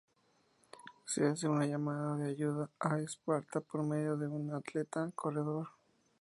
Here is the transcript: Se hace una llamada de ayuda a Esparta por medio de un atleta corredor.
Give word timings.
Se 1.05 1.27
hace 1.27 1.47
una 1.47 1.67
llamada 1.67 2.17
de 2.17 2.31
ayuda 2.31 2.71
a 2.79 2.97
Esparta 2.99 3.59
por 3.61 3.83
medio 3.83 4.17
de 4.17 4.27
un 4.27 4.51
atleta 4.51 5.11
corredor. 5.13 5.67